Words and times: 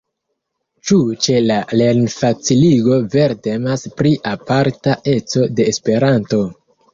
Ĉu 0.91 0.95
ĉe 1.25 1.35
la 1.49 1.57
lernfaciligo 1.81 2.97
vere 3.17 3.37
temas 3.49 3.85
pri 4.01 4.15
aparta 4.33 4.97
eco 5.13 5.45
de 5.61 5.69
Esperanto? 5.75 6.43